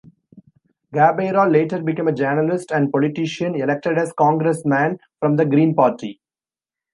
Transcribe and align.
Gabeira 0.95 1.47
later 1.47 1.79
became 1.79 2.07
a 2.07 2.11
journalist 2.11 2.71
and 2.71 2.91
politician, 2.91 3.53
elected 3.53 3.99
as 3.99 4.11
congressman 4.13 4.97
from 5.19 5.35
the 5.35 5.45
Green 5.45 5.75
Party. 5.75 6.19